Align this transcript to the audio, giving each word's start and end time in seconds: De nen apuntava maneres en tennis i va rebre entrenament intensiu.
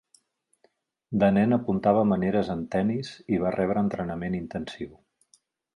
De 1.23 1.29
nen 1.35 1.53
apuntava 1.57 2.07
maneres 2.13 2.49
en 2.57 2.65
tennis 2.77 3.13
i 3.37 3.41
va 3.45 3.53
rebre 3.61 3.87
entrenament 3.87 4.41
intensiu. 4.43 4.95